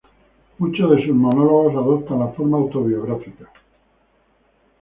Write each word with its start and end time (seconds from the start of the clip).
Muchos 0.57 0.89
de 0.95 1.05
sus 1.05 1.15
monólogos 1.15 1.75
adoptan 1.75 2.17
la 2.17 2.29
forma 2.29 2.57
autobiográfica. 2.57 3.51